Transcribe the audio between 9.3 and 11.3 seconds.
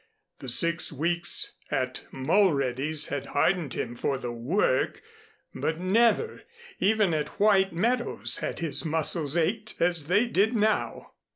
ached as they did now.